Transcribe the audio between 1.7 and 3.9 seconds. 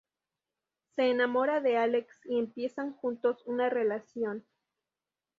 Alex y empiezan juntos una